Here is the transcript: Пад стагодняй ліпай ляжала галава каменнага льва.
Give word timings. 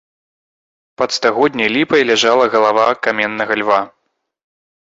Пад 1.01 1.09
стагодняй 1.17 1.69
ліпай 1.75 2.01
ляжала 2.13 2.45
галава 2.57 2.89
каменнага 3.09 3.53
льва. 3.61 3.79